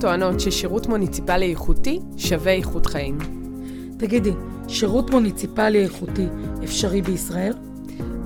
טוענות 0.00 0.40
ששירות 0.40 0.86
מוניציפלי 0.86 1.50
איכותי 1.50 2.00
שווה 2.16 2.52
איכות 2.52 2.86
חיים. 2.86 3.18
תגידי, 3.98 4.32
שירות 4.68 5.10
מוניציפלי 5.10 5.84
איכותי 5.84 6.26
אפשרי 6.64 7.02
בישראל? 7.02 7.52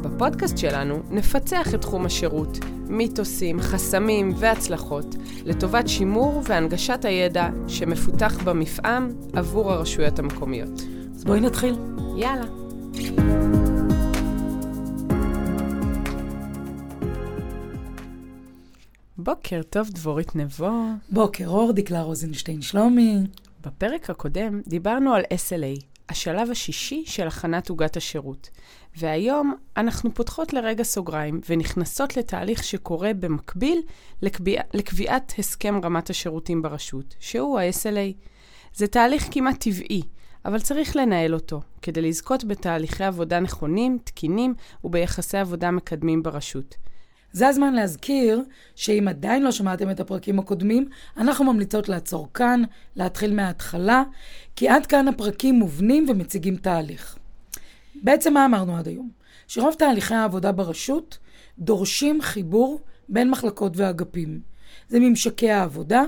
בפודקאסט 0.01 0.59
שלנו 0.59 1.03
נפצח 1.11 1.75
את 1.75 1.81
תחום 1.81 2.07
השירות, 2.07 2.59
מיתוסים, 2.89 3.61
חסמים 3.61 4.33
והצלחות, 4.37 5.17
לטובת 5.45 5.89
שימור 5.89 6.43
והנגשת 6.45 7.05
הידע 7.05 7.49
שמפותח 7.69 8.39
במפעם 8.45 9.13
עבור 9.33 9.73
הרשויות 9.73 10.19
המקומיות. 10.19 10.83
אז 11.15 11.25
בואי 11.25 11.41
נתחיל. 11.41 11.75
יאללה. 12.17 13.64
בוקר 19.25 19.63
טוב, 19.71 19.91
דבורית 19.91 20.37
נבו. 20.37 20.71
בוקר 21.11 21.49
אור, 21.49 21.73
דקלה 21.73 22.03
רוזנשטיין 22.03 22.63
שלומי. 22.63 23.19
בפרק 23.61 24.11
הקודם 24.11 24.61
דיברנו 24.67 25.15
על 25.15 25.23
SLA, 25.23 25.83
השלב 26.09 26.51
השישי 26.51 27.03
של 27.07 27.27
הכנת 27.27 27.69
עוגת 27.69 27.97
השירות. 27.97 28.51
והיום 28.97 29.55
אנחנו 29.77 30.15
פותחות 30.15 30.53
לרגע 30.53 30.83
סוגריים 30.83 31.41
ונכנסות 31.49 32.17
לתהליך 32.17 32.65
שקורה 32.65 33.15
במקביל 33.15 33.83
לקביע, 34.23 34.63
לקביעת 34.75 35.33
הסכם 35.39 35.81
רמת 35.85 36.11
השירותים 36.11 36.63
ברשות, 36.63 37.15
שהוא 37.21 37.59
ה-SLA. 37.59 38.27
זה 38.75 38.87
תהליך 38.87 39.29
כמעט 39.31 39.61
טבעי, 39.61 40.03
אבל 40.45 40.61
צריך 40.61 40.97
לנהל 40.97 41.35
אותו, 41.35 41.61
כדי 41.83 42.03
לזכות 42.03 42.45
בתהליכי 42.45 43.05
עבודה 43.05 43.41
נכונים, 43.41 43.99
תקינים 44.05 44.55
וביחסי 44.85 45.39
עבודה 45.39 45.71
מקדמים 45.71 46.23
ברשות. 46.23 46.77
זה 47.35 47.49
הזמן 47.49 47.75
להזכיר 47.75 48.43
שאם 48.75 49.09
עדיין 49.09 49.43
לא 49.43 49.53
שמעתם 49.53 49.91
את 49.91 50.01
הפרקים 50.01 50.39
הקודמים, 50.39 50.89
אנחנו 51.17 51.53
ממליצות 51.53 51.89
לעצור 51.89 52.29
כאן, 52.35 52.63
להתחיל 52.97 53.35
מההתחלה, 53.35 54.03
כי 54.57 54.69
עד 54.69 54.87
כאן 54.87 55.09
הפרקים 55.09 55.55
מובנים 55.55 56.07
ומציגים 56.09 56.57
תהליך. 56.57 57.19
בעצם 58.03 58.35
מה 58.35 58.45
אמרנו 58.45 58.77
עד 58.77 58.89
היום? 58.89 59.11
שרוב 59.49 59.75
תהליכי 59.75 60.15
העבודה 60.15 60.53
ברשות 60.53 61.19
דורשים 61.59 62.23
חיבור 62.23 62.81
בין 63.09 63.31
מחלקות 63.31 63.73
ואגפים. 63.77 64.41
זה 64.89 65.01
ממשקי 65.01 65.51
העבודה, 65.51 66.03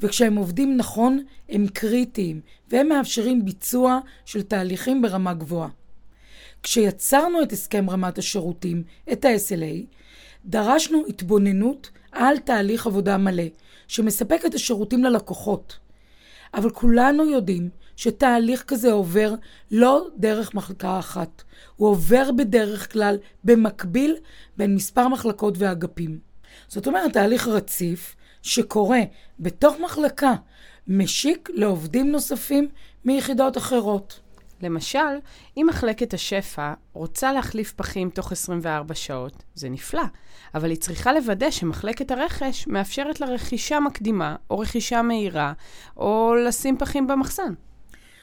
וכשהם 0.00 0.36
עובדים 0.36 0.76
נכון, 0.76 1.24
הם 1.48 1.66
קריטיים, 1.72 2.40
והם 2.68 2.88
מאפשרים 2.88 3.44
ביצוע 3.44 3.98
של 4.24 4.42
תהליכים 4.42 5.02
ברמה 5.02 5.34
גבוהה. 5.34 5.68
כשיצרנו 6.62 7.42
את 7.42 7.52
הסכם 7.52 7.90
רמת 7.90 8.18
השירותים, 8.18 8.82
את 9.12 9.24
ה-SLA, 9.24 10.00
דרשנו 10.44 11.02
התבוננות 11.08 11.90
על 12.12 12.38
תהליך 12.38 12.86
עבודה 12.86 13.16
מלא, 13.16 13.44
שמספק 13.88 14.42
את 14.46 14.54
השירותים 14.54 15.04
ללקוחות. 15.04 15.78
אבל 16.54 16.70
כולנו 16.70 17.24
יודעים 17.24 17.68
שתהליך 17.96 18.64
כזה 18.66 18.92
עובר 18.92 19.34
לא 19.70 20.06
דרך 20.16 20.54
מחלקה 20.54 20.98
אחת, 20.98 21.42
הוא 21.76 21.88
עובר 21.88 22.30
בדרך 22.32 22.92
כלל 22.92 23.16
במקביל 23.44 24.16
בין 24.56 24.74
מספר 24.74 25.08
מחלקות 25.08 25.54
ואגפים. 25.58 26.18
זאת 26.68 26.86
אומרת, 26.86 27.12
תהליך 27.12 27.48
רציף 27.48 28.16
שקורה 28.42 29.00
בתוך 29.40 29.76
מחלקה 29.84 30.34
משיק 30.88 31.48
לעובדים 31.54 32.12
נוספים 32.12 32.68
מיחידות 33.04 33.56
אחרות. 33.56 34.20
למשל, 34.62 34.98
אם 35.56 35.66
מחלקת 35.68 36.14
השפע 36.14 36.72
רוצה 36.92 37.32
להחליף 37.32 37.72
פחים 37.72 38.10
תוך 38.10 38.32
24 38.32 38.94
שעות, 38.94 39.42
זה 39.54 39.68
נפלא, 39.68 40.02
אבל 40.54 40.70
היא 40.70 40.78
צריכה 40.78 41.12
לוודא 41.12 41.50
שמחלקת 41.50 42.10
הרכש 42.10 42.66
מאפשרת 42.66 43.20
לה 43.20 43.26
רכישה 43.26 43.80
מקדימה, 43.80 44.36
או 44.50 44.58
רכישה 44.58 45.02
מהירה, 45.02 45.52
או 45.96 46.34
לשים 46.46 46.78
פחים 46.78 47.06
במחסן. 47.06 47.54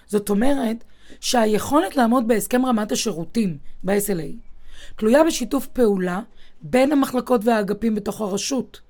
זאת 0.05 0.29
אומרת 0.29 0.83
שהיכולת 1.19 1.95
לעמוד 1.95 2.27
בהסכם 2.27 2.65
רמת 2.65 2.91
השירותים, 2.91 3.57
ב-SLA, 3.83 4.47
תלויה 4.95 5.23
בשיתוף 5.23 5.67
פעולה 5.67 6.21
בין 6.61 6.91
המחלקות 6.91 7.41
והאגפים 7.43 7.95
בתוך 7.95 8.21
הרשות. 8.21 8.81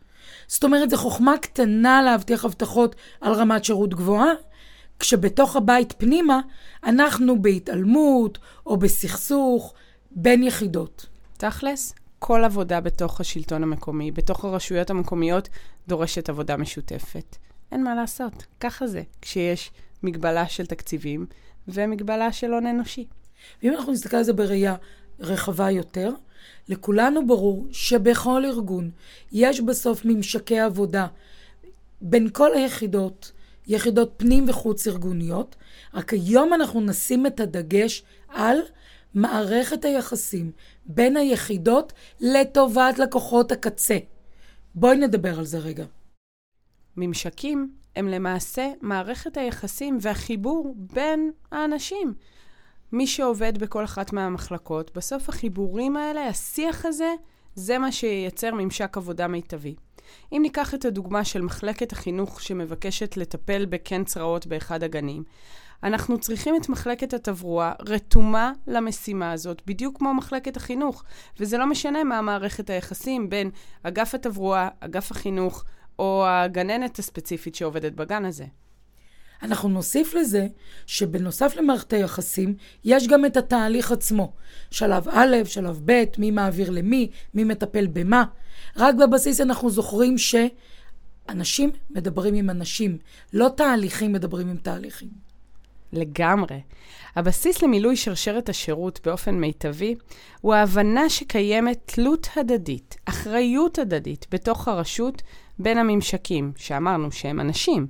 זאת 0.48 0.64
אומרת, 0.64 0.90
זו 0.90 0.98
חוכמה 0.98 1.38
קטנה 1.38 2.02
להבטיח 2.02 2.46
הבטחות 2.46 2.96
על 3.22 3.34
רמת 3.34 3.66
שירות 3.66 3.94
גבוהה, 3.94 4.32
כשבתוך 5.00 5.56
הבית 5.56 5.94
פנימה 5.98 6.40
אנחנו 6.84 7.42
בהתעלמות 7.42 8.38
או 8.66 8.78
בסכסוך 8.78 9.74
בין 10.12 10.44
יחידות. 10.44 11.06
תכלס, 11.38 11.94
כל 12.20 12.44
עבודה 12.44 12.82
בתוך 12.82 13.22
השלטון 13.22 13.64
המקומי, 13.64 14.12
בתוך 14.12 14.46
הרשויות 14.46 14.90
המקומיות, 14.90 15.50
דורשת 15.88 16.30
עבודה 16.30 16.58
משותפת. 16.58 17.36
אין 17.72 17.84
מה 17.84 17.96
לעשות, 17.96 18.46
ככה 18.60 18.88
זה, 18.88 19.02
כשיש 19.22 19.72
מגבלה 20.04 20.48
של 20.48 20.66
תקציבים 20.66 21.26
ומגבלה 21.68 22.32
של 22.32 22.54
הון 22.54 22.68
אנושי. 22.68 23.06
ואם 23.64 23.74
אנחנו 23.74 23.92
נסתכל 23.92 24.18
על 24.18 24.24
זה 24.24 24.34
בראייה 24.34 24.76
רחבה 25.20 25.72
יותר, 25.72 26.12
לכולנו 26.70 27.28
ברור 27.28 27.68
שבכל 27.72 28.46
ארגון 28.46 28.90
יש 29.32 29.62
בסוף 29.62 30.06
ממשקי 30.06 30.60
עבודה 30.60 31.08
בין 32.02 32.30
כל 32.30 32.54
היחידות, 32.54 33.32
יחידות 33.68 34.14
פנים 34.18 34.50
וחוץ 34.50 34.88
ארגוניות, 34.88 35.56
רק 35.94 36.14
היום 36.14 36.54
אנחנו 36.54 36.82
נשים 36.82 37.26
את 37.26 37.40
הדגש 37.40 38.04
על 38.28 38.58
מערכת 39.14 39.86
היחסים 39.86 40.52
בין 40.86 41.18
היחידות 41.18 41.94
לטובת 42.20 43.00
לקוחות 43.00 43.52
הקצה. 43.52 43.98
בואי 44.76 44.98
נדבר 44.98 45.40
על 45.40 45.46
זה 45.46 45.58
רגע. 45.58 45.86
ממשקים 46.98 47.72
הם 47.96 48.08
למעשה 48.08 48.72
מערכת 48.82 49.38
היחסים 49.38 49.98
והחיבור 50.02 50.76
בין 50.78 51.32
האנשים. 51.52 52.14
מי 52.92 53.08
שעובד 53.08 53.58
בכל 53.58 53.84
אחת 53.84 54.14
מהמחלקות, 54.14 54.98
בסוף 54.98 55.30
החיבורים 55.30 55.98
האלה, 55.98 56.28
השיח 56.28 56.86
הזה, 56.86 57.14
זה 57.56 57.78
מה 57.78 57.92
שייצר 57.92 58.54
ממשק 58.54 58.98
עבודה 58.98 59.28
מיטבי. 59.28 59.76
אם 60.32 60.40
ניקח 60.42 60.74
את 60.74 60.86
הדוגמה 60.86 61.24
של 61.24 61.42
מחלקת 61.42 61.92
החינוך 61.92 62.42
שמבקשת 62.42 63.18
לטפל 63.18 63.66
בקן 63.66 64.04
צרעות 64.04 64.48
באחד 64.48 64.84
הגנים, 64.84 65.24
אנחנו 65.84 66.20
צריכים 66.20 66.56
את 66.56 66.70
מחלקת 66.70 67.14
התברואה 67.14 67.74
רתומה 67.80 68.52
למשימה 68.68 69.32
הזאת, 69.32 69.62
בדיוק 69.66 69.98
כמו 69.98 70.14
מחלקת 70.14 70.58
החינוך. 70.58 71.04
וזה 71.40 71.58
לא 71.58 71.66
משנה 71.66 72.04
מה 72.04 72.22
מערכת 72.22 72.70
היחסים 72.70 73.30
בין 73.30 73.50
אגף 73.84 74.16
התברואה, 74.16 74.70
אגף 74.80 75.12
החינוך, 75.12 75.64
או 76.00 76.26
הגננת 76.28 77.00
הספציפית 77.00 77.56
שעובדת 77.56 77.94
בגן 77.94 78.26
הזה. 78.26 78.46
אנחנו 79.44 79.70
נוסיף 79.70 80.14
לזה 80.14 80.48
שבנוסף 80.86 81.56
למערכת 81.56 81.94
היחסים, 81.94 82.56
יש 82.84 83.08
גם 83.08 83.26
את 83.26 83.38
התהליך 83.38 83.92
עצמו. 83.92 84.34
שלב 84.72 85.08
א', 85.10 85.36
שלב 85.46 85.82
ב', 85.86 86.04
מי 86.18 86.32
מעביר 86.32 86.70
למי, 86.70 87.10
מי 87.34 87.44
מטפל 87.44 87.88
במה. 87.88 88.24
רק 88.78 88.96
בבסיס 88.96 89.42
אנחנו 89.42 89.70
זוכרים 89.70 90.16
שאנשים 90.18 91.72
מדברים 91.90 92.34
עם 92.34 92.50
אנשים, 92.50 92.98
לא 93.34 93.50
תהליכים 93.56 94.14
מדברים 94.14 94.50
עם 94.50 94.58
תהליכים. 94.58 95.28
לגמרי. 95.94 96.62
הבסיס 97.16 97.62
למילוי 97.62 97.96
שרשרת 97.96 98.50
השירות 98.50 99.00
באופן 99.06 99.36
מיטבי 99.36 99.96
הוא 100.42 100.54
ההבנה 100.54 101.10
שקיימת 101.10 101.80
תלות 101.86 102.28
הדדית, 102.36 102.96
אחריות 103.06 103.80
הדדית 103.80 104.26
בתוך 104.32 104.68
הרשות 104.68 105.22
בין 105.60 105.78
הממשקים, 105.78 106.52
שאמרנו 106.58 107.12
שהם 107.12 107.40
אנשים, 107.40 107.88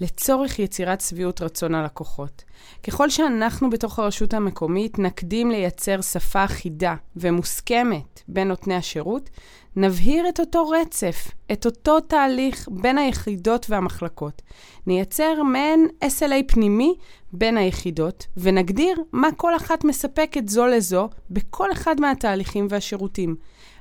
לצורך 0.00 0.58
יצירת 0.58 1.00
שביעות 1.00 1.42
רצון 1.42 1.74
הלקוחות. 1.74 2.44
ככל 2.82 3.10
שאנחנו 3.10 3.70
בתוך 3.70 3.98
הרשות 3.98 4.34
המקומית 4.34 4.98
נקדים 4.98 5.50
לייצר 5.50 6.00
שפה 6.00 6.44
אחידה 6.44 6.94
ומוסכמת 7.16 8.22
בין 8.28 8.48
נותני 8.48 8.74
השירות, 8.74 9.30
נבהיר 9.76 10.28
את 10.28 10.40
אותו 10.40 10.68
רצף, 10.68 11.30
את 11.52 11.66
אותו 11.66 12.00
תהליך 12.00 12.68
בין 12.70 12.98
היחידות 12.98 13.66
והמחלקות. 13.70 14.42
נייצר 14.86 15.42
מעין 15.42 15.88
SLA 16.04 16.44
פנימי 16.48 16.94
בין 17.32 17.56
היחידות, 17.56 18.26
ונגדיר 18.36 18.96
מה 19.12 19.28
כל 19.36 19.56
אחת 19.56 19.84
מספקת 19.84 20.48
זו 20.48 20.66
לזו 20.66 21.08
בכל 21.30 21.72
אחד 21.72 22.00
מהתהליכים 22.00 22.66
והשירותים. 22.70 23.36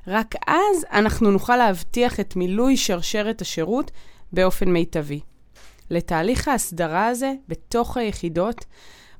רק 0.07 0.35
אז 0.47 0.85
אנחנו 0.91 1.31
נוכל 1.31 1.57
להבטיח 1.57 2.19
את 2.19 2.35
מילוי 2.35 2.77
שרשרת 2.77 3.41
השירות 3.41 3.91
באופן 4.33 4.69
מיטבי. 4.69 5.19
לתהליך 5.89 6.47
ההסדרה 6.47 7.07
הזה, 7.07 7.33
בתוך 7.47 7.97
היחידות, 7.97 8.65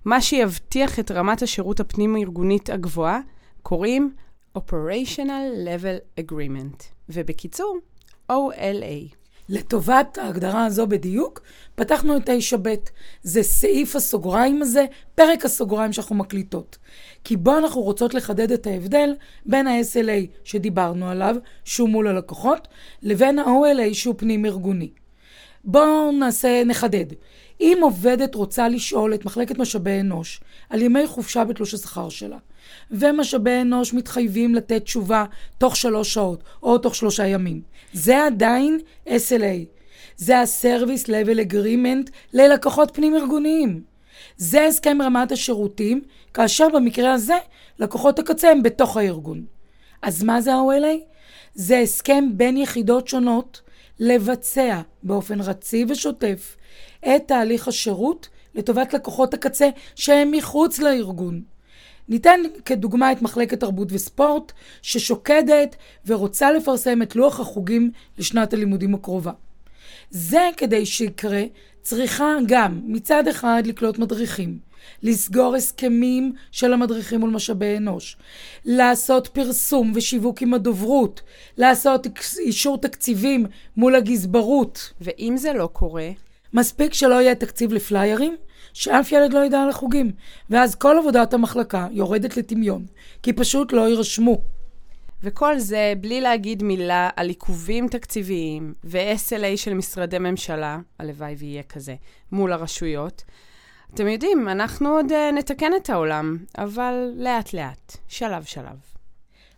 מה 0.06 0.22
שיבטיח 0.22 1.00
את 1.00 1.12
רמת 1.12 1.42
השירות 1.42 1.80
הפנים-ארגונית 1.80 2.70
הגבוהה, 2.70 3.20
קוראים 3.62 4.14
Operational 4.58 5.68
Level 5.68 6.22
Agreement, 6.22 6.84
ובקיצור, 7.10 7.78
OLA. 8.32 9.23
לטובת 9.54 10.18
ההגדרה 10.18 10.66
הזו 10.66 10.88
בדיוק, 10.88 11.42
פתחנו 11.76 12.18
את 12.18 12.30
9ב'. 12.30 12.68
זה 13.24 13.44
סעיף 13.44 13.96
הסוגריים 13.96 14.62
הזה, 14.62 14.86
פרק 15.16 15.46
הסוגריים 15.46 15.94
שאנחנו 15.94 16.16
מקליטות. 16.16 16.78
כי 17.24 17.38
בו 17.38 17.58
אנחנו 17.58 17.82
רוצות 17.82 18.14
לחדד 18.14 18.52
את 18.52 18.68
ההבדל 18.68 19.16
בין 19.46 19.68
ה-SLA 19.68 20.28
שדיברנו 20.44 21.10
עליו, 21.10 21.36
שהוא 21.66 21.90
מול 21.90 22.08
הלקוחות, 22.08 22.68
לבין 23.02 23.40
ה-OLA 23.40 23.94
שהוא 23.94 24.16
פנים-ארגוני. 24.18 24.90
בואו 25.64 26.12
נעשה, 26.12 26.64
נחדד. 26.66 27.06
אם 27.60 27.78
עובדת 27.82 28.36
רוצה 28.36 28.70
לשאול 28.70 29.14
את 29.14 29.26
מחלקת 29.26 29.58
משאבי 29.58 30.00
אנוש 30.00 30.42
על 30.70 30.82
ימי 30.82 31.08
חופשה 31.08 31.44
בתלוש 31.44 31.74
השכר 31.74 32.10
שלה, 32.10 32.38
ומשאבי 32.92 33.62
אנוש 33.62 33.94
מתחייבים 33.94 34.56
לתת 34.56 34.84
תשובה 34.84 35.26
תוך 35.58 35.76
שלוש 35.76 36.14
שעות 36.14 36.44
או 36.64 36.78
תוך 36.78 36.96
שלושה 36.96 37.28
ימים, 37.28 37.62
זה 37.94 38.26
עדיין 38.26 38.80
SLA. 39.08 39.66
זה 40.18 40.40
ה-Service 40.40 41.08
Level 41.08 41.52
Agreement 41.52 42.12
ללקוחות 42.34 42.92
פנים-ארגוניים. 42.94 43.82
זה 44.38 44.66
הסכם 44.66 44.98
רמת 45.02 45.32
השירותים, 45.32 46.02
כאשר 46.34 46.68
במקרה 46.74 47.14
הזה 47.14 47.38
לקוחות 47.80 48.20
הקצה 48.20 48.52
הם 48.52 48.64
בתוך 48.64 48.98
הארגון. 48.98 49.46
אז 50.02 50.24
מה 50.24 50.42
זה 50.42 50.54
ה-OLA? 50.54 51.14
זה 51.56 51.80
הסכם 51.80 52.30
בין 52.34 52.58
יחידות 52.58 53.08
שונות 53.08 53.62
לבצע 54.00 54.82
באופן 55.04 55.42
רציף 55.42 55.90
ושוטף 55.92 56.56
את 57.00 57.28
תהליך 57.28 57.68
השירות 57.68 58.30
לטובת 58.56 58.94
לקוחות 58.94 59.34
הקצה 59.34 59.70
שהם 59.96 60.32
מחוץ 60.32 60.80
לארגון. 60.80 61.42
ניתן 62.10 62.40
כדוגמה 62.66 63.12
את 63.12 63.22
מחלקת 63.22 63.60
תרבות 63.60 63.88
וספורט, 63.92 64.52
ששוקדת 64.82 65.76
ורוצה 66.06 66.52
לפרסם 66.52 67.02
את 67.02 67.16
לוח 67.16 67.40
החוגים 67.40 67.92
לשנת 68.18 68.54
הלימודים 68.54 68.96
הקרובה. 68.96 69.32
זה 70.10 70.50
כדי 70.58 70.86
שיקרה, 70.86 71.44
צריכה 71.82 72.36
גם 72.48 72.82
מצד 72.86 73.28
אחד 73.28 73.64
לקלוט 73.66 73.98
מדריכים, 74.00 74.60
לסגור 75.04 75.56
הסכמים 75.56 76.34
של 76.52 76.74
המדריכים 76.74 77.20
מול 77.20 77.30
משאבי 77.30 77.78
אנוש, 77.78 78.18
לעשות 78.66 79.28
פרסום 79.28 79.92
ושיווק 79.96 80.42
עם 80.42 80.54
הדוברות, 80.54 81.22
לעשות 81.58 82.08
אישור 82.40 82.78
תקציבים 82.78 83.46
מול 83.78 83.96
הגזברות. 83.96 84.94
ואם 85.02 85.34
זה 85.38 85.54
לא 85.54 85.70
קורה? 85.74 86.10
מספיק 86.54 86.94
שלא 86.94 87.22
יהיה 87.22 87.36
תקציב 87.36 87.74
לפליירים, 87.74 88.36
שאף 88.74 89.12
ילד 89.12 89.34
לא 89.34 89.46
ידע 89.46 89.62
על 89.62 89.70
החוגים, 89.70 90.12
ואז 90.50 90.76
כל 90.76 90.98
עבודת 91.00 91.34
המחלקה 91.34 91.88
יורדת 91.92 92.38
לטמיון, 92.38 92.86
כי 93.24 93.34
פשוט 93.34 93.74
לא 93.74 93.88
יירשמו. 93.90 94.42
וכל 95.24 95.60
זה 95.60 95.94
בלי 96.02 96.22
להגיד 96.22 96.64
מילה 96.64 97.10
על 97.16 97.28
עיכובים 97.28 97.88
תקציביים 97.88 98.74
ו-SLA 98.84 99.58
של 99.58 99.74
משרדי 99.74 100.20
ממשלה, 100.20 100.80
הלוואי 101.00 101.36
ויהיה 101.38 101.64
כזה, 101.64 101.96
מול 102.32 102.54
הרשויות. 102.54 103.24
אתם 103.94 104.08
יודעים, 104.08 104.50
אנחנו 104.50 104.90
עוד 104.90 105.12
uh, 105.12 105.36
נתקן 105.36 105.72
את 105.76 105.90
העולם, 105.90 106.38
אבל 106.58 107.12
לאט-לאט, 107.18 107.98
שלב-שלב. 108.08 108.94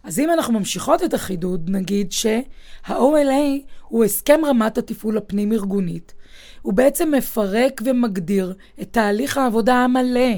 אז 0.03 0.19
אם 0.19 0.29
אנחנו 0.29 0.59
ממשיכות 0.59 1.03
את 1.03 1.13
החידוד, 1.13 1.69
נגיד 1.69 2.11
שה-OLA 2.11 3.61
הוא 3.87 4.05
הסכם 4.05 4.39
רמת 4.45 4.77
התפעול 4.77 5.17
הפנים-ארגונית. 5.17 6.13
הוא 6.61 6.73
בעצם 6.73 7.11
מפרק 7.11 7.81
ומגדיר 7.85 8.53
את 8.81 8.93
תהליך 8.93 9.37
העבודה 9.37 9.75
המלא 9.75 10.31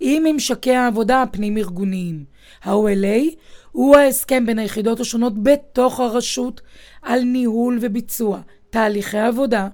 עם 0.00 0.22
ממשקי 0.22 0.74
העבודה 0.74 1.22
הפנים-ארגוניים. 1.22 2.24
ה-OLA 2.64 3.34
הוא 3.72 3.96
ההסכם 3.96 4.46
בין 4.46 4.58
היחידות 4.58 5.00
השונות 5.00 5.42
בתוך 5.42 6.00
הרשות 6.00 6.60
על 7.02 7.22
ניהול 7.22 7.78
וביצוע 7.80 8.40
תהליכי 8.70 9.18
עבודה 9.18 9.68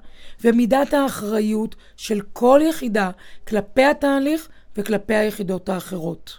ומידת 0.45 0.95
האחריות 0.95 1.77
של 1.97 2.21
כל 2.33 2.61
יחידה 2.69 3.11
כלפי 3.49 3.85
התהליך 3.85 4.49
וכלפי 4.77 5.15
היחידות 5.15 5.69
האחרות. 5.69 6.39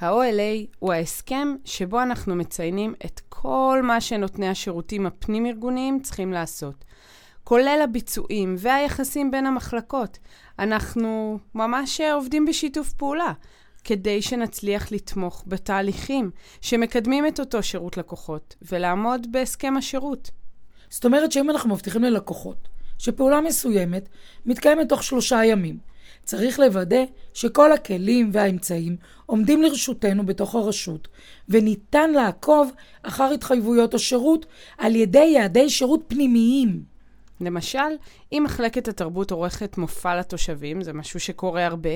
ה-OLA 0.00 0.76
הוא 0.78 0.92
ההסכם 0.92 1.56
שבו 1.64 2.02
אנחנו 2.02 2.34
מציינים 2.34 2.94
את 3.06 3.20
כל 3.28 3.80
מה 3.82 4.00
שנותני 4.00 4.48
השירותים 4.48 5.06
הפנים-ארגוניים 5.06 6.00
צריכים 6.00 6.32
לעשות, 6.32 6.84
כולל 7.44 7.80
הביצועים 7.84 8.54
והיחסים 8.58 9.30
בין 9.30 9.46
המחלקות. 9.46 10.18
אנחנו 10.58 11.38
ממש 11.54 12.00
עובדים 12.00 12.46
בשיתוף 12.46 12.92
פעולה. 12.92 13.32
כדי 13.84 14.22
שנצליח 14.22 14.92
לתמוך 14.92 15.44
בתהליכים 15.46 16.30
שמקדמים 16.60 17.26
את 17.26 17.40
אותו 17.40 17.62
שירות 17.62 17.96
לקוחות 17.96 18.56
ולעמוד 18.62 19.32
בהסכם 19.32 19.76
השירות. 19.76 20.30
זאת 20.90 21.04
אומרת 21.04 21.32
שאם 21.32 21.50
אנחנו 21.50 21.70
מבטיחים 21.70 22.02
ללקוחות 22.02 22.68
שפעולה 23.02 23.40
מסוימת 23.40 24.08
מתקיימת 24.46 24.88
תוך 24.88 25.02
שלושה 25.02 25.44
ימים, 25.44 25.78
צריך 26.24 26.58
לוודא 26.58 27.04
שכל 27.34 27.72
הכלים 27.72 28.30
והאמצעים 28.32 28.96
עומדים 29.26 29.62
לרשותנו 29.62 30.26
בתוך 30.26 30.54
הרשות, 30.54 31.08
וניתן 31.48 32.10
לעקוב 32.10 32.72
אחר 33.02 33.32
התחייבויות 33.34 33.94
השירות 33.94 34.46
על 34.78 34.96
ידי 34.96 35.24
יעדי 35.24 35.70
שירות 35.70 36.00
פנימיים. 36.08 36.91
למשל, 37.42 37.78
אם 38.32 38.42
מחלקת 38.44 38.88
התרבות 38.88 39.30
עורכת 39.30 39.78
מופע 39.78 40.16
לתושבים, 40.16 40.82
זה 40.82 40.92
משהו 40.92 41.20
שקורה 41.20 41.66
הרבה, 41.66 41.90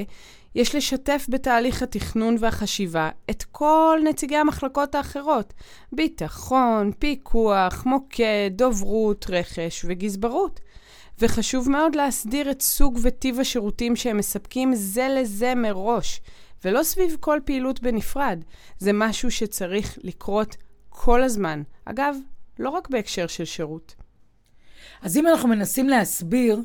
יש 0.55 0.75
לשתף 0.75 1.27
בתהליך 1.29 1.83
התכנון 1.83 2.37
והחשיבה 2.41 3.11
את 3.31 3.43
כל 3.43 4.01
נציגי 4.05 4.37
המחלקות 4.37 4.95
האחרות, 4.95 5.53
ביטחון, 5.93 6.93
פיקוח, 6.99 7.87
מוקד, 7.87 8.51
דוברות, 8.51 9.27
רכש 9.31 9.85
וגזברות. 9.89 10.61
וחשוב 11.19 11.71
מאוד 11.71 11.95
להסדיר 11.95 12.51
את 12.51 12.63
סוג 12.63 12.99
וטיב 13.03 13.41
השירותים 13.41 13.97
שהם 13.97 14.17
מספקים 14.17 14.75
זה 14.75 15.09
לזה 15.11 15.55
מראש, 15.55 16.21
ולא 16.65 16.83
סביב 16.83 17.17
כל 17.21 17.41
פעילות 17.45 17.81
בנפרד. 17.83 18.45
זה 18.79 18.93
משהו 18.93 19.31
שצריך 19.31 19.99
לקרות 20.03 20.57
כל 20.89 21.23
הזמן. 21.23 21.63
אגב, 21.85 22.17
לא 22.59 22.71
רק 22.71 22.89
בהקשר 22.91 23.27
של 23.27 23.45
שירות. 23.45 23.95
אז 25.03 25.17
אם 25.17 25.27
אנחנו 25.27 25.49
מנסים 25.49 25.89
להסביר 25.89 26.59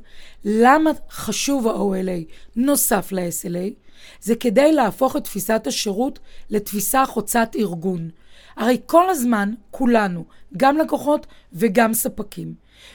למה 0.46 0.92
חשוב 1.10 1.68
ה-OLA 1.68 2.34
נוסף 2.56 3.12
ל-SLA, 3.12 3.74
זה 4.22 4.36
כדי 4.36 4.72
להפוך 4.72 5.16
את 5.16 5.24
תפיסת 5.24 5.68
השירות 5.68 6.20
לתפיסה 6.50 7.06
חוצת 7.06 7.50
ארגון. 7.60 8.10
הרי 8.58 8.78
כל 8.86 9.10
הזמן, 9.10 9.54
כולנו, 9.72 10.26
גם 10.58 10.78
לקוחות 10.78 11.28
וגם 11.54 11.94
ספקים. 11.94 12.54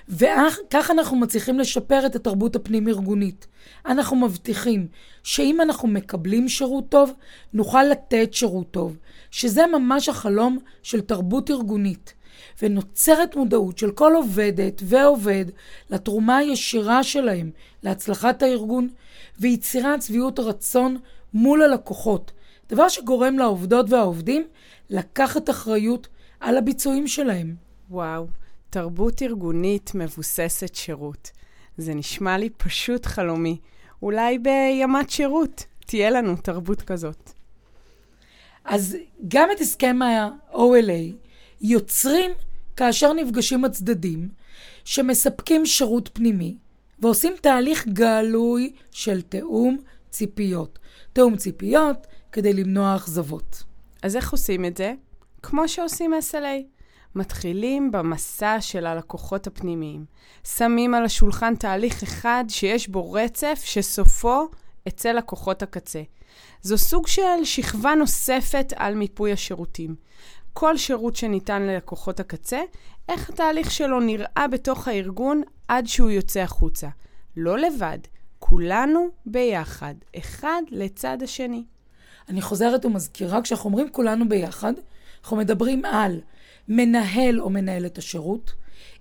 וכך 0.09 0.91
אנחנו 0.91 1.17
מצליחים 1.17 1.59
לשפר 1.59 2.06
את 2.06 2.17
התרבות 2.17 2.56
הפנים-ארגונית. 2.56 3.47
אנחנו 3.87 4.17
מבטיחים 4.17 4.87
שאם 5.23 5.61
אנחנו 5.61 5.88
מקבלים 5.88 6.49
שירות 6.49 6.88
טוב, 6.88 7.12
נוכל 7.53 7.83
לתת 7.83 8.35
שירות 8.35 8.71
טוב, 8.71 8.97
שזה 9.31 9.67
ממש 9.67 10.09
החלום 10.09 10.59
של 10.83 11.00
תרבות 11.00 11.50
ארגונית. 11.50 12.14
ונוצרת 12.62 13.37
מודעות 13.37 13.78
של 13.78 13.90
כל 13.90 14.12
עובדת 14.16 14.83
ועובד 14.85 15.45
לתרומה 15.90 16.37
הישירה 16.37 17.02
שלהם 17.02 17.50
להצלחת 17.83 18.43
הארגון 18.43 18.88
ויצירת 19.40 20.02
שביעות 20.02 20.38
רצון 20.38 20.99
מול 21.35 21.62
הלקוחות, 21.62 22.33
דבר 22.71 22.88
שגורם 22.88 23.38
לעובדות 23.38 23.90
והעובדים 23.90 24.47
לקחת 24.90 25.50
אחריות 25.50 26.09
על 26.40 26.57
הביצועים 26.57 27.09
שלהם. 27.09 27.55
וואו, 27.90 28.26
תרבות 28.71 29.23
ארגונית 29.23 29.90
מבוססת 29.95 30.75
שירות. 30.75 31.31
זה 31.78 31.95
נשמע 31.95 32.38
לי 32.38 32.50
פשוט 32.50 33.07
חלומי. 33.07 33.59
אולי 34.02 34.38
בימת 34.38 35.11
שירות 35.11 35.64
תהיה 35.87 36.11
לנו 36.11 36.37
תרבות 36.37 36.83
כזאת. 36.83 37.31
אז 38.64 38.97
גם 39.28 39.49
את 39.57 39.61
הסכם 39.61 40.02
ה-OLA 40.02 41.25
יוצרים 41.61 42.31
כאשר 42.77 43.13
נפגשים 43.13 43.65
הצדדים 43.65 44.29
שמספקים 44.85 45.67
שירות 45.67 46.11
פנימי 46.13 46.57
ועושים 46.99 47.33
תהליך 47.41 47.89
גלוי 47.89 48.73
של 48.91 49.23
תיאום 49.23 49.79
ציפיות. 50.11 50.79
תיאום 51.13 51.37
ציפיות 51.37 52.07
כדי 52.33 52.53
למנוע 52.53 52.97
אכזבות. 52.97 53.63
אז 54.03 54.17
איך 54.17 54.33
עושים 54.33 54.65
את 54.65 54.77
זה? 54.77 54.95
כמו 55.43 55.69
שעושים 55.69 56.13
SLA. 56.31 56.77
מתחילים 57.15 57.93
במסע 57.93 58.57
של 58.61 58.87
הלקוחות 58.87 59.47
הפנימיים. 59.47 60.05
שמים 60.45 60.95
על 60.95 61.05
השולחן 61.05 61.55
תהליך 61.55 62.03
אחד 62.03 62.45
שיש 62.49 62.89
בו 62.89 63.13
רצף 63.13 63.61
שסופו 63.65 64.49
אצל 64.89 65.13
לקוחות 65.13 65.63
הקצה. 65.63 66.03
זו 66.63 66.79
סוג 66.79 67.07
של 67.07 67.45
שכבה 67.45 67.95
נוספת 67.95 68.73
על 68.77 68.95
מיפוי 68.95 69.33
השירותים. 69.33 69.95
כל 70.59 70.77
שירות 70.77 71.17
שניתן 71.17 71.63
ללקוחות 71.63 72.21
הקצה, 72.21 72.61
איך 73.09 73.31
התהליך 73.31 73.71
שלו 73.71 74.01
נראה 74.01 74.47
בתוך 74.51 74.89
הארגון 74.89 75.43
עד 75.69 75.87
שהוא 75.87 76.11
יוצא 76.11 76.41
החוצה. 76.41 76.89
לא 77.37 77.59
לבד, 77.59 77.99
כולנו 78.39 79.09
ביחד, 79.27 79.95
אחד 80.19 80.63
לצד 80.71 81.19
השני. 81.23 81.65
אני 82.29 82.43
חוזרת 82.43 82.85
ומזכירה, 82.85 83.43
כשאנחנו 83.43 83.71
אומרים 83.71 83.91
כולנו 83.93 84.29
ביחד, 84.29 84.73
אנחנו 85.23 85.37
מדברים 85.37 85.85
על 85.85 86.21
מנהל 86.69 87.41
או 87.41 87.51
מנהלת 87.51 87.99
השירות, 87.99 88.53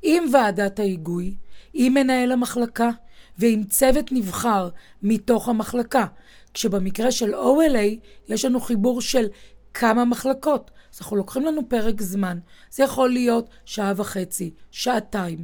עם 0.02 0.24
ועדת 0.34 0.80
ההיגוי, 0.80 1.36
עם 1.74 1.94
מנהל 1.94 2.32
המחלקה 2.32 2.90
ועם 3.38 3.64
צוות 3.64 4.12
נבחר 4.12 4.70
מתוך 5.04 5.50
המחלקה. 5.50 6.06
כשבמקרה 6.54 7.12
של 7.12 7.34
OLA 7.34 8.08
יש 8.28 8.46
לנו 8.46 8.60
חיבור 8.60 9.02
של 9.02 9.28
כמה 9.74 10.06
מחלקות. 10.06 10.72
אז 10.96 11.02
אנחנו 11.02 11.16
לוקחים 11.18 11.46
לנו 11.46 11.70
פרק 11.70 12.02
זמן. 12.02 12.40
זה 12.72 12.84
יכול 12.84 13.10
להיות 13.10 13.50
שעה 13.66 13.94
וחצי, 13.96 14.52
שעתיים. 14.72 15.44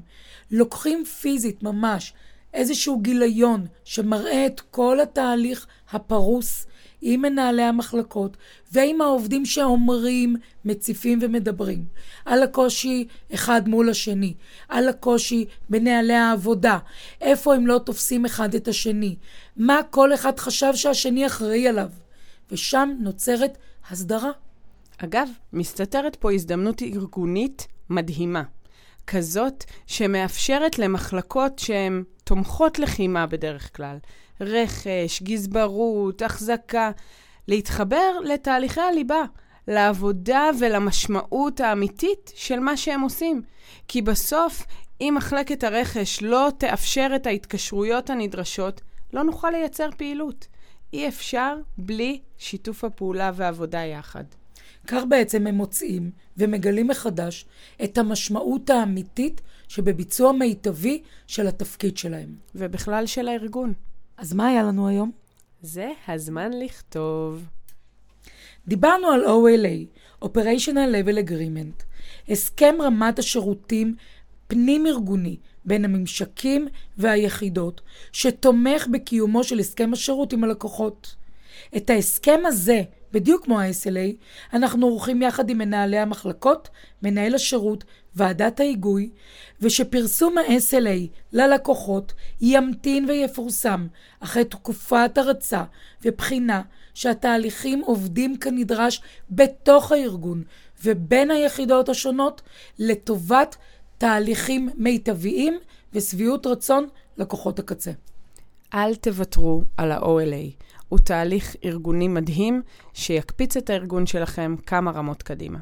לוקחים 0.51 1.05
פיזית 1.05 1.63
ממש 1.63 2.13
איזשהו 2.53 2.99
גיליון 2.99 3.67
שמראה 3.83 4.45
את 4.45 4.59
כל 4.59 4.99
התהליך 4.99 5.67
הפרוס 5.91 6.65
עם 7.01 7.21
מנהלי 7.21 7.63
המחלקות 7.63 8.37
ועם 8.71 9.01
העובדים 9.01 9.45
שאומרים, 9.45 10.35
מציפים 10.65 11.19
ומדברים 11.21 11.85
על 12.25 12.43
הקושי 12.43 13.07
אחד 13.33 13.69
מול 13.69 13.89
השני, 13.89 14.33
על 14.69 14.89
הקושי 14.89 15.45
בנהלי 15.69 16.13
העבודה, 16.13 16.77
איפה 17.21 17.55
הם 17.55 17.67
לא 17.67 17.79
תופסים 17.85 18.25
אחד 18.25 18.55
את 18.55 18.67
השני, 18.67 19.15
מה 19.57 19.79
כל 19.89 20.13
אחד 20.13 20.39
חשב 20.39 20.71
שהשני 20.75 21.25
אחראי 21.25 21.67
עליו, 21.67 21.89
ושם 22.51 22.95
נוצרת 22.99 23.57
הסדרה. 23.89 24.31
אגב, 25.03 25.29
מסתתרת 25.53 26.15
פה 26.15 26.31
הזדמנות 26.31 26.81
ארגונית 26.81 27.67
מדהימה. 27.89 28.43
כזאת 29.07 29.63
שמאפשרת 29.87 30.79
למחלקות 30.79 31.59
שהן 31.59 32.03
תומכות 32.23 32.79
לחימה 32.79 33.27
בדרך 33.27 33.75
כלל, 33.75 33.97
רכש, 34.41 35.21
גזברות, 35.23 36.21
החזקה, 36.21 36.91
להתחבר 37.47 38.19
לתהליכי 38.23 38.81
הליבה, 38.81 39.23
לעבודה 39.67 40.49
ולמשמעות 40.59 41.59
האמיתית 41.59 42.31
של 42.35 42.59
מה 42.59 42.77
שהם 42.77 43.01
עושים. 43.01 43.41
כי 43.87 44.01
בסוף, 44.01 44.65
אם 45.01 45.13
מחלקת 45.17 45.63
הרכש 45.63 46.23
לא 46.23 46.49
תאפשר 46.57 47.07
את 47.15 47.27
ההתקשרויות 47.27 48.09
הנדרשות, 48.09 48.81
לא 49.13 49.23
נוכל 49.23 49.49
לייצר 49.49 49.89
פעילות. 49.97 50.47
אי 50.93 51.07
אפשר 51.07 51.55
בלי 51.77 52.21
שיתוף 52.37 52.83
הפעולה 52.83 53.31
ועבודה 53.35 53.79
יחד. 53.79 54.23
כך 54.87 55.03
בעצם 55.09 55.47
הם 55.47 55.55
מוצאים 55.55 56.11
ומגלים 56.37 56.87
מחדש 56.87 57.45
את 57.83 57.97
המשמעות 57.97 58.69
האמיתית 58.69 59.41
שבביצוע 59.67 60.31
מיטבי 60.31 61.01
של 61.27 61.47
התפקיד 61.47 61.97
שלהם. 61.97 62.35
ובכלל 62.55 63.05
של 63.05 63.27
הארגון. 63.27 63.73
אז 64.17 64.33
מה 64.33 64.47
היה 64.47 64.63
לנו 64.63 64.87
היום? 64.87 65.11
זה 65.61 65.89
הזמן 66.07 66.51
לכתוב. 66.53 67.45
דיברנו 68.67 69.07
על 69.07 69.25
OLA, 69.25 69.99
Operational 70.25 70.91
Level 70.93 71.29
Agreement, 71.29 71.83
הסכם 72.29 72.75
רמת 72.81 73.19
השירותים 73.19 73.95
פנים-ארגוני 74.47 75.37
בין 75.65 75.85
הממשקים 75.85 76.67
והיחידות, 76.97 77.81
שתומך 78.11 78.87
בקיומו 78.91 79.43
של 79.43 79.59
הסכם 79.59 79.93
השירות 79.93 80.33
עם 80.33 80.43
הלקוחות. 80.43 81.15
את 81.77 81.89
ההסכם 81.89 82.39
הזה, 82.45 82.81
בדיוק 83.13 83.45
כמו 83.45 83.59
ה-SLA, 83.59 84.15
אנחנו 84.53 84.87
עורכים 84.87 85.21
יחד 85.21 85.49
עם 85.49 85.57
מנהלי 85.57 85.97
המחלקות, 85.97 86.69
מנהל 87.03 87.35
השירות, 87.35 87.83
ועדת 88.15 88.59
ההיגוי, 88.59 89.09
ושפרסום 89.61 90.37
ה-SLA 90.37 91.07
ללקוחות 91.33 92.13
ימתין 92.41 93.05
ויפורסם 93.09 93.87
אחרי 94.19 94.45
תקופת 94.45 95.17
הרצה 95.17 95.63
ובחינה 96.05 96.61
שהתהליכים 96.93 97.81
עובדים 97.81 98.37
כנדרש 98.37 99.01
בתוך 99.29 99.91
הארגון 99.91 100.43
ובין 100.83 101.31
היחידות 101.31 101.89
השונות 101.89 102.41
לטובת 102.79 103.55
תהליכים 103.97 104.69
מיטביים 104.75 105.59
ושביעות 105.93 106.47
רצון 106.47 106.87
לקוחות 107.17 107.59
הקצה. 107.59 107.91
אל 108.73 108.95
תוותרו 108.95 109.63
על 109.77 109.91
ה-OLA. 109.91 110.63
הוא 110.91 110.99
תהליך 110.99 111.55
ארגוני 111.65 112.07
מדהים 112.07 112.61
שיקפיץ 112.93 113.57
את 113.57 113.69
הארגון 113.69 114.05
שלכם 114.05 114.55
כמה 114.65 114.91
רמות 114.91 115.23
קדימה. 115.23 115.57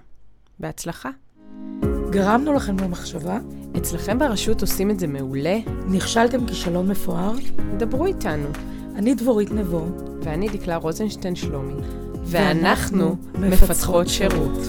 בהצלחה. 0.60 1.10
גרמנו 2.10 2.54
לכם 2.54 2.80
למחשבה? 2.80 3.40
אצלכם 3.78 4.20
ברשות 4.20 4.62
עושים 4.62 4.92
את 4.92 5.00
זה 5.00 5.08
מעולה? 5.08 5.58
נכשלתם 5.88 6.48
כישלון 6.48 6.88
מפואר? 6.88 7.34
דברו 7.78 8.06
איתנו. 8.06 8.50
אני 8.96 9.16
דבורית 9.16 9.52
נבו. 9.52 9.86
ואני 10.24 10.50
דקלה 10.50 10.76
רוזנשטיין 10.76 11.36
שלומי. 11.36 11.82
ואנחנו 12.26 13.16
מפתחות 13.40 14.08
שירות. 14.08 14.60